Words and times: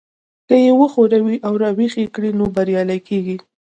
که 0.47 0.55
يې 0.65 0.71
وښوروئ 0.79 1.37
او 1.47 1.53
را 1.61 1.69
ويښ 1.77 1.93
يې 2.01 2.07
کړئ 2.15 2.31
نو 2.39 2.45
بريالي 2.55 2.99
کېږئ. 3.07 3.37